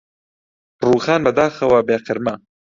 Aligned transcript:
ڕووخان 0.81 1.19
بەداخەوە 1.25 1.79
بێ 1.87 1.97
قرمە 2.05 2.35